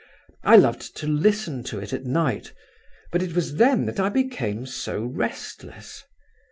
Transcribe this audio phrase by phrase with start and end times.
[0.43, 2.53] I loved to listen to it at night,
[3.11, 6.03] but it was then that I became so restless.